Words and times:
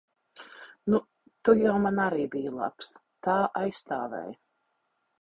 Nu, 0.93 1.01
tu 1.49 1.55
jau 1.59 1.75
man 1.85 2.03
arī 2.07 2.25
biji 2.37 2.57
labs. 2.57 2.93
Tā 3.29 3.39
aizstāvēji. 3.65 4.39